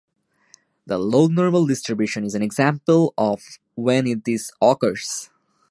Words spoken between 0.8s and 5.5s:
The lognormal distribution is an example of when this occurs.